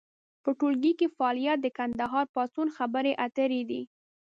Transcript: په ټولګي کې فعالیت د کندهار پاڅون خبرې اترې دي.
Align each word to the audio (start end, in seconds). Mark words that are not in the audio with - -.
په 0.43 0.49
ټولګي 0.59 0.93
کې 0.99 1.07
فعالیت 1.15 1.57
د 1.61 1.67
کندهار 1.77 2.25
پاڅون 2.35 2.67
خبرې 2.77 3.13
اترې 3.25 3.61
دي. 3.69 3.81